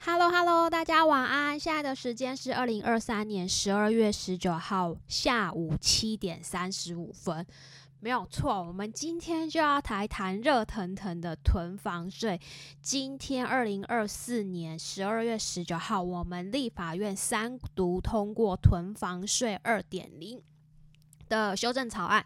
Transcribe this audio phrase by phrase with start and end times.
[0.00, 1.58] Hello Hello，大家晚安。
[1.58, 7.44] 现在的时间是二零二三年十二月十九号下午七点三十五分，
[7.98, 8.62] 没有错。
[8.62, 12.40] 我们今天就要来谈热腾腾的囤房税。
[12.80, 20.40] 今天二零二四年十二月十九号，我们立法院三读通过囤房税二点零
[21.28, 22.24] 的修正草案。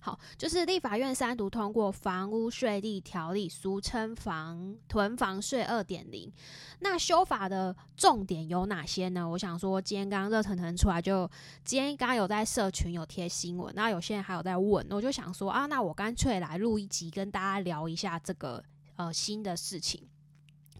[0.00, 6.30] 好，就是立法院三读通过房屋税率条例，俗称房囤房税二点零。
[6.80, 9.26] 那修法的重点有哪些呢？
[9.26, 11.26] 我想说，今天刚刚热腾腾出来，就
[11.64, 18.62] 今天刚刚有在社群有贴新闻，那有些人还有在问，我就想说啊，那我干脆来录一集，跟大家聊一下这个
[18.96, 20.06] 呃新的事情。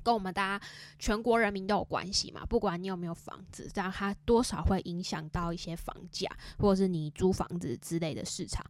[0.04, 0.66] 跟我们大家
[0.98, 8.64] 全国人民都有关系嘛，不管你有没有房子，这样它多少会影响到一些房价，或者是你租房子之类的市场。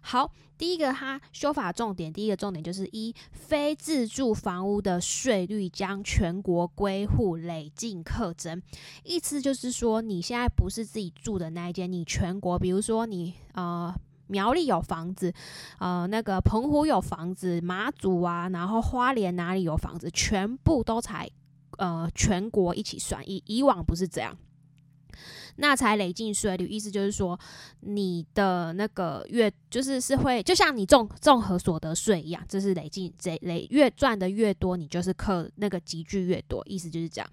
[0.00, 8.60] 好，第一个它修法重点，第一个重点就是一非自住房屋的税率将全国归户累进课征，
[9.04, 13.94] 意思就是说你现在不是自己住的那一间，你全国，比如说你呃。
[14.28, 15.32] 苗栗有房子，
[15.78, 21.28] 呃，那个澎湖有房子，马祖啊，然后花莲哪里有房子，全部都才
[21.78, 24.36] 呃全国一起算，以以往不是这样。
[25.56, 27.38] 那才累进税率，意思就是说，
[27.80, 37.28] 你的那个月就是是会，就像你综综合所得税一样，这是累进这累越赚的越多，你就是课那个集聚越多，意思就是这样。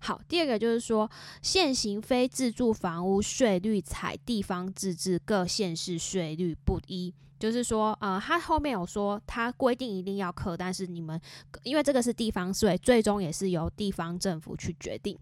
[0.00, 1.10] 好，第二个就是说，
[1.42, 11.20] 现行非自住房屋税率采地方自治各县市税率不一，就是说，呃，他后面有说他规定一定要课，但是你们
[11.62, 15.18] 因为这个是地方税，最终也是由地方政府去决定。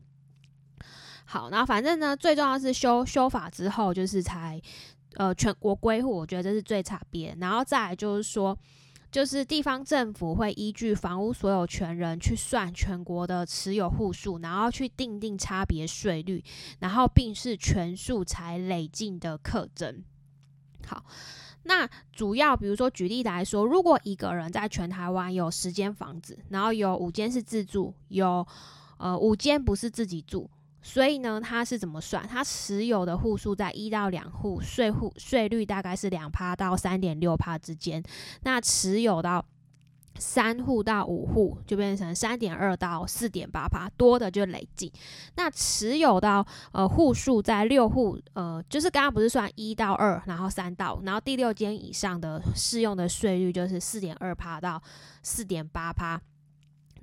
[1.25, 4.61] 好，然后反正呢，最重要是修修法之后，就是才
[5.17, 7.37] 呃全国归户，我觉得这是最差别。
[7.41, 8.57] 然后再来就是说，
[9.11, 16.45] 就是地方政府会依据房屋所有权人去算全国的持有户数，然后去定定差别税率，
[16.81, 20.05] 然后并是全数才累进的课征。
[20.87, 21.05] 好，
[21.63, 28.47] 那主要比如说举例来说，如果一个人在全台湾有十间房子，然后有五间是自住，有
[28.99, 30.51] 呃五间不是自己住。
[30.87, 32.29] 所以呢，它是怎么算？
[32.29, 38.03] 它持有的户数在一到两户，税户税率大概是两趴到三点六趴之间。
[38.43, 39.43] 那持有到
[40.17, 44.93] 三户到五户，就变成三点二到四点八趴，多的就累计。
[45.37, 54.81] 那持有到呃户数在六户，呃，就是刚刚不是算一到二，然后三到，然后第六间以上的适用的税率就是四点二趴到
[55.23, 56.21] 四点八趴。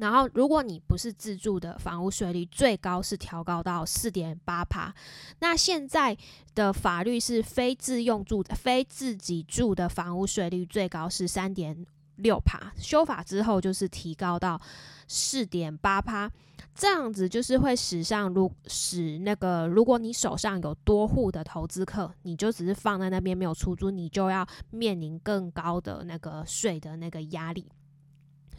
[0.01, 4.91] 然后，如果你不是自住的房屋税率，最高是调高到四点八趴。
[5.39, 6.17] 那现在
[6.55, 11.85] 的法律是非自用住、非自己住的房屋税率最高是三点
[12.15, 12.73] 六趴。
[12.77, 14.59] 修法之后就是提高到
[15.07, 16.27] 四点八趴，
[16.73, 27.67] 这样子就是会使上如使那个，如果你手上有多户的投资客，你就只是放在那边没有出租，你就要面临更高的那个税的那个压力。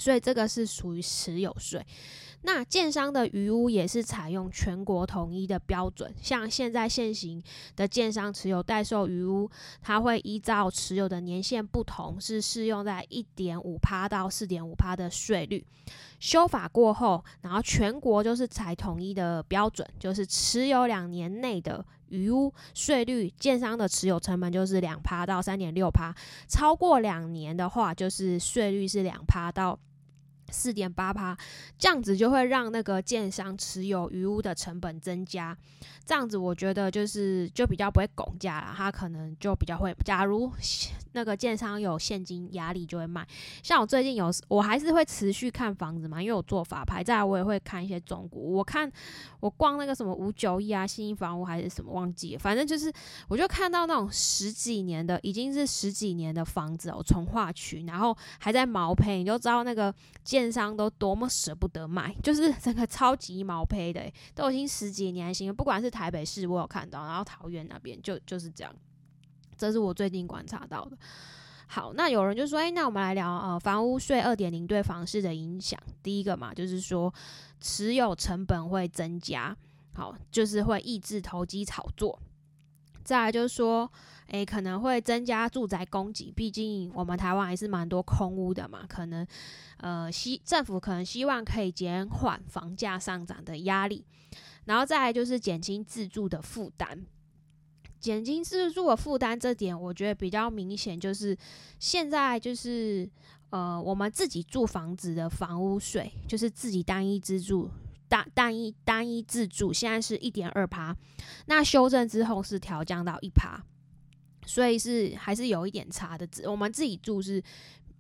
[0.03, 1.87] 所以这个是属于持有税。
[2.45, 7.41] 那建商的余屋也是采用全国统一的标准，像现在现行
[7.77, 9.49] 的建商持有代售余屋，
[9.81, 15.65] 它会依照持有的年限不同，是适用在一点五趴到四点五趴的税率。
[16.19, 26.13] 修法过后，然后全国就是采统一的标准，就是持有两年内的余屋税率，建商的持有成本就是两趴到三点六趴，
[26.49, 29.79] 超过两年的话，就是税率是两趴到。
[30.53, 31.37] 四点八趴，
[31.79, 35.57] 这样子就会让那个建商持有余屋的成本增加。
[36.05, 39.95] 这样子我觉得就是就比较不会拱价了，他可能就比较会。
[40.05, 40.53] 假如
[41.13, 43.27] 那个建商有现金压力，就会卖。
[43.63, 48.55] 像我最近有，我还是会持续看房子嘛，因为我做法拍，再来我也会看一些中古。
[48.55, 48.89] 我看
[49.41, 52.93] 我逛那个什么五九一啊，新房屋还是什么忘记，反正就是
[53.29, 60.53] 我就看到那种十几年的，已经是十几年的房子哦，从化区，然后还在毛坯，你就知道那个建。
[60.53, 65.51] 商都多么舍不得卖，就是整个超级毛坯的，都已经十几年新。
[65.55, 68.71] 不管是台北市，我有看到，然后桃园那边就就是这样。
[69.63, 70.99] 这是我最近观察到的。
[71.69, 75.79] 好，那有人就说，哎，那我们来聊呃，房屋税二点零对房市的影响。
[76.03, 77.15] 第一个嘛，就是说
[77.61, 79.57] 持有成本会增加，
[79.95, 82.19] 好，就是会抑制投机炒作。
[83.05, 83.89] 再来就是说。
[84.29, 88.87] 诶，可能会增加住宅供给，毕竟我们台湾还是蛮多空屋的嘛。
[88.89, 89.27] 可能，
[89.77, 94.07] 呃，希政府可能希望可以减缓房价上涨的压力，
[94.65, 97.05] 然后再来就是减轻自住的负担。
[98.03, 101.35] 减轻自住的负担这点，我觉得比较明显，就是
[101.79, 103.09] 现在就是
[103.51, 107.71] 呃，我们自己住房子的房屋税，就是自己单一自住。
[108.09, 110.95] 单单一单一自住现在是一点二趴，
[111.47, 113.59] 那修正之后是调降到一趴，
[114.45, 116.29] 所以是还是有一点差的。
[116.45, 117.43] 我们自己住是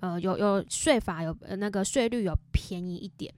[0.00, 3.32] 呃有有税法有那个税率有便宜一点。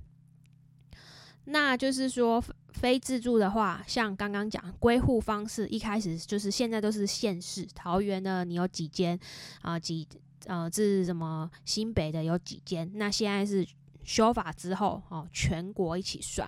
[1.46, 2.42] 那就是说，
[2.72, 9.18] 非自住的话，像刚刚讲归户方式，一开始就是现在都是县市，桃园的你有几间
[9.60, 9.78] 啊？
[9.78, 10.08] 几
[10.46, 11.50] 呃，这什么？
[11.64, 12.90] 新北的有几间？
[12.94, 13.66] 那现在是
[14.04, 16.46] 修法之后哦，全国一起算。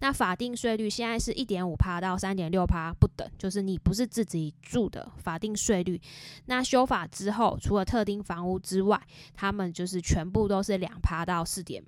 [0.00, 6.00] 那法定税率现在是一点五趴到三点六趴不等，就是你不是自己住的法定税率。
[6.46, 9.00] 那修法之后，除了特定房屋之外，
[9.34, 11.82] 他们就是全部都是两趴到四点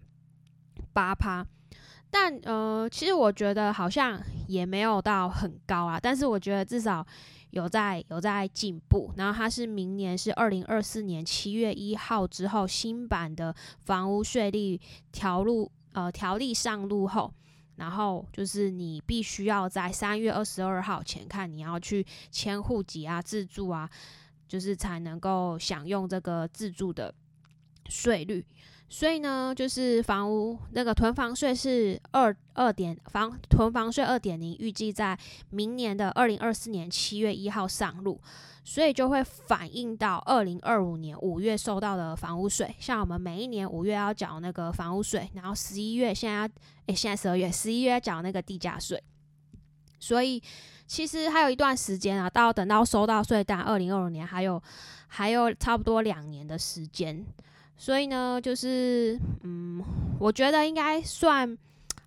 [0.92, 1.46] 八趴。
[2.10, 7.06] 但呃，其实我觉得好像也没有到很高啊，但是我觉得至少
[7.50, 9.12] 有在有在进步。
[9.16, 14.80] 然后它是明年是二零二四年七月一号之后新版的房屋税率
[15.12, 17.32] 条路呃条例上路后，
[17.76, 23.90] 然后就是你必须要在三月二十二号前看你要去迁户籍啊自住啊，
[24.48, 27.12] 就是才能够享用这个自住的
[27.88, 28.46] 税率。
[28.88, 35.18] 所以呢，就是房屋那个囤房税是二二点房囤房税二点零，预计在
[35.50, 38.20] 明年的二零二四年七月一号上路，
[38.62, 42.76] 所以就会反映到二零二五年五月收到的房屋税。
[42.78, 46.48] 像我们每一年五月要缴那个房屋税，然后十一月现在
[46.86, 49.02] 诶，现在十二月十一月要缴那个地价税，
[49.98, 50.40] 所以
[50.86, 54.62] 其实还有一段时间啊，到等到收到税单，二零二五年还有
[55.08, 57.26] 还有差不多两年的时间。
[57.78, 59.84] 所以呢，就是嗯，
[60.18, 61.56] 我觉得应该算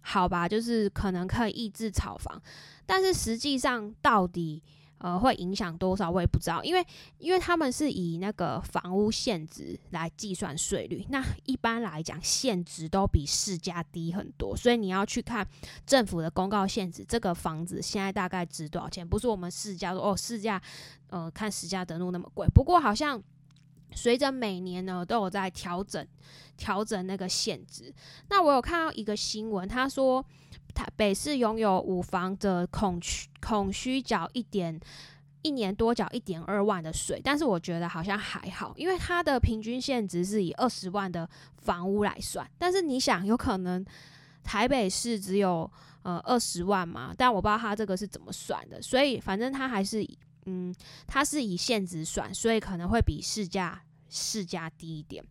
[0.01, 2.41] 好吧，就是可能可以抑制炒房，
[2.85, 4.63] 但是实际上到底
[4.97, 6.83] 呃会影响多少，我也不知道，因为
[7.19, 15.47] 因为他们是以那个房屋现值来计算税率，那一般来讲现值都比市价低很多，所以你要去看
[15.85, 20.59] 政府的公告现值，这个房子现在大概值多少钱，不是我们市价说哦市价
[21.09, 23.21] 呃看市价登录那么贵，不过好像。
[23.93, 26.05] 随着每年呢都有在调整
[26.55, 27.93] 调整那个限值。
[28.29, 30.23] 那我有看到一个新闻，他说
[30.73, 34.79] 台北市拥有五房的恐需恐需缴一点
[35.41, 41.27] 一年多缴一点二万的税，但是我觉得好像还好，因为它的平均限值是以二十万的
[41.57, 42.49] 房屋来算。
[42.57, 43.85] 但是你想，有可能
[44.43, 45.69] 台北市只有
[46.03, 47.13] 呃二十万嘛？
[47.17, 50.07] 但我不知道他这个是怎么算的，所以反正他还是。
[50.45, 50.73] 嗯，
[51.07, 55.23] 它是以现值算，所以可能会比市价市价低一点，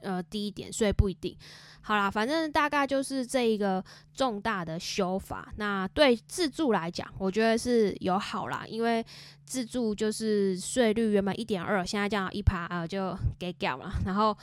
[0.00, 1.36] 呃，低一点，所以不一定。
[1.80, 3.82] 好啦，反正大概就是这一个
[4.12, 5.52] 重大的修法。
[5.56, 9.04] 那对自住来讲，我觉得是有好啦，因为
[9.46, 13.90] 自住就是税率原本一点二，现在降到一趴，呃，就给掉了。
[14.04, 14.36] 然后，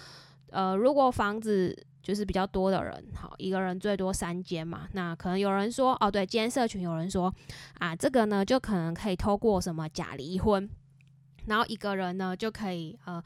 [0.49, 4.87] 呃，如果房子就是比较多的人，好，一个人最多三间嘛。
[4.91, 7.33] 那可能有人说，哦，对，今天社群有人说，
[7.79, 10.69] 啊，这个呢就可能可以透过什么假离婚，
[11.47, 13.19] 然后一个人呢就可以呃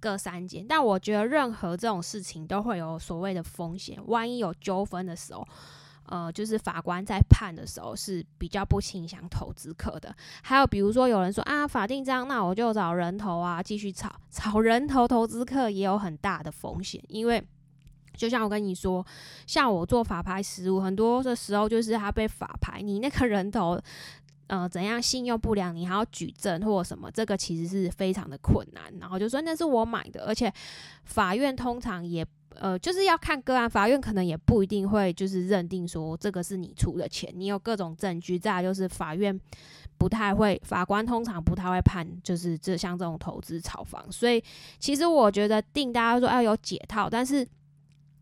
[0.00, 0.66] 各三间。
[0.66, 5.46] 但我觉得任何这种事情都会有所谓的风险，万一有纠纷的时候，
[6.06, 10.12] 呃，就是法官在判的时候是比较不倾向投资客的。
[10.42, 17.40] 还有比如说有人说啊，法定章，那我就找人头啊，继续炒炒人头投资客也有很大的风险，因为。
[18.16, 19.04] 就像我跟你说，
[19.46, 23.78] 像我做法拍实物，很多的时候就是他被法拍，你那个人头，
[24.46, 28.84] 呃，怎样信用不良，你还要举证或什么，这个其实是非常的困难。
[29.00, 30.52] 然后就说那是我买的，而且
[31.04, 32.24] 法院通常也，
[32.56, 38.38] 呃，就是要看个案，法院可能也不一定会就是认定说这个是你出的钱，你有各种证据。
[38.38, 39.38] 再就是法院
[39.96, 44.04] 不太会，法官通常不太会判，就是这像这种投资炒房。
[44.12, 44.44] 所以
[44.78, 47.48] 其实我觉得定大家说要有解套，但是。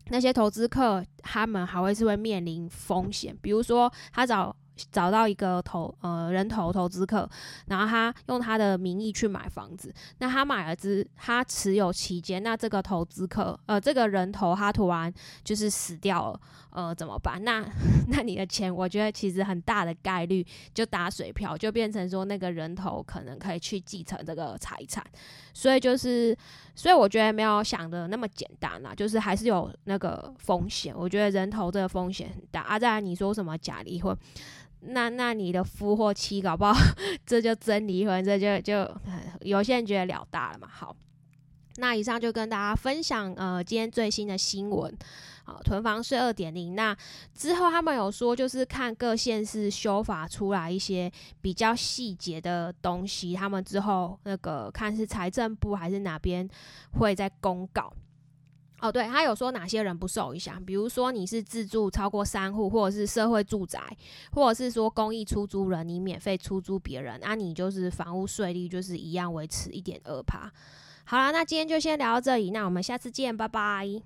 [0.09, 4.55] 那些投资客，他们还会是会面临风险，比如说他找
[4.91, 7.29] 找到一个投呃人头投资客，
[7.67, 15.13] 然后他用他的名义去买房子，那他买了之他持有期间，那这个投资客呃这个人头他突然
[15.43, 16.39] 就是死掉了，
[16.71, 17.43] 呃怎么办？
[17.43, 17.63] 那
[18.09, 25.03] 那你的钱，我觉得其实很大的概率就打水漂，就变成说那个人头可能可以去继承这个财产，
[25.53, 26.35] 所以就是。
[26.75, 30.91] 所以我觉得没有想的那么简单啦，就是还是有那个风险。
[30.97, 32.61] 我觉得人头这个风险很大。
[32.61, 34.17] 啊，再来你说什么假离婚，
[34.87, 36.73] 那那你的夫或妻搞不好
[37.25, 38.89] 这就真离婚，这就就
[39.41, 40.67] 有些人觉得了大了嘛。
[40.71, 40.95] 好。
[41.77, 44.95] 那以上就跟大家分享，呃，今天最新的新闻，
[45.43, 46.75] 好，囤房税二点零。
[46.75, 46.95] 那
[47.33, 51.11] 之后他们有说，就是看各县市修法出来一些
[51.41, 56.47] 比较细节的东西，他们之后那个看是财政部还是哪边
[56.99, 57.91] 会在公告。
[58.83, 63.79] 哦，对，他有说哪些人不受影响，比如说你是自住超过三户，或者是社会住宅，
[64.33, 70.51] 或者是说公益出租人，你免费出租别人，那你就是房屋税率就是一样维持一点二趴。
[71.05, 74.03] 好啦，那今天就先聊到这里，那我们下次见，拜拜。